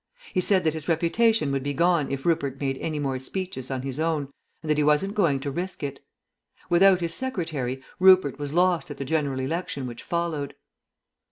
[0.33, 3.83] He said that his reputation would be gone if Rupert made any more speeches on
[3.83, 4.29] his own,
[4.63, 5.99] and that he wasn't going to risk it.
[6.71, 10.55] Without his secretary Rupert was lost at the General Election which followed.